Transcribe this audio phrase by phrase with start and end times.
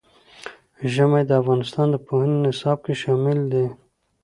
[0.93, 3.65] ژمی د افغانستان د پوهنې نصاب کې شامل دي.